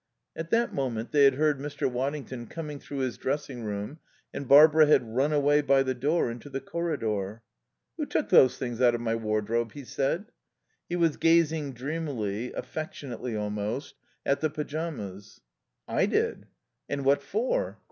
[0.35, 1.87] At that moment they had heard Mr.
[1.87, 3.99] Waddington coming through his dressing room
[4.33, 7.43] and Barbara had run away by the door into the corridor.
[7.97, 10.31] "Who took those things out of my wardrobe?" he said.
[10.89, 13.93] He was gazing, dreamily, affectionately almost,
[14.25, 15.41] at the pyjamas.
[15.87, 16.47] "I did."
[16.89, 17.79] "And what for?"